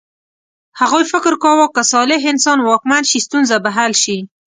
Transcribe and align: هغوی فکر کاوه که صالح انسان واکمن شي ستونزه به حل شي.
هغوی 0.79 1.03
فکر 1.13 1.33
کاوه 1.43 1.67
که 1.75 1.81
صالح 1.93 2.21
انسان 2.31 2.59
واکمن 2.67 3.03
شي 3.09 3.19
ستونزه 3.25 3.57
به 3.63 3.69
حل 3.77 3.93
شي. 4.03 4.17